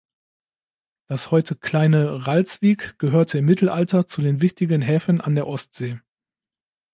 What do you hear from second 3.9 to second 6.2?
zu den wichtigen Häfen an der Ostsee.